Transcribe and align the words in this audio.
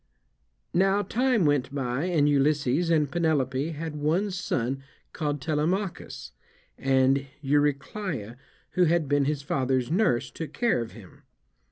Now 0.73 1.03
time 1.03 1.45
went 1.45 1.75
by, 1.75 2.05
and 2.05 2.27
Ulysses 2.27 2.89
and 2.89 3.11
Penelope 3.11 3.69
had 3.73 3.95
one 3.95 4.31
son 4.31 4.81
called 5.13 5.39
Telemachus; 5.39 6.31
and 6.75 7.27
Eurycleia, 7.43 8.35
who 8.71 8.85
had 8.85 9.07
been 9.07 9.25
his 9.25 9.43
father's 9.43 9.91
nurse, 9.91 10.31
took 10.31 10.53
care 10.53 10.81
of 10.81 10.93
him. 10.93 11.21